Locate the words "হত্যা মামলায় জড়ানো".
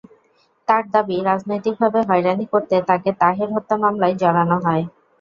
3.55-4.57